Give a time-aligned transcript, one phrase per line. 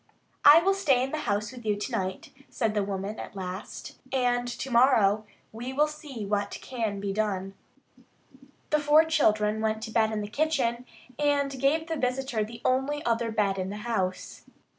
[0.43, 4.47] "I will stay in the house with you tonight," said the woman at last, "and
[4.47, 7.53] tomorrow we will see what can be done."
[8.71, 10.87] The four children went to bed in the kitchen,
[11.19, 14.43] and gave the visitor the only other bed in the house.